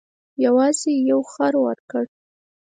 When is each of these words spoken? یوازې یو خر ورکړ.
یوازې 0.45 0.93
یو 1.09 1.21
خر 1.33 1.53
ورکړ. 1.65 2.03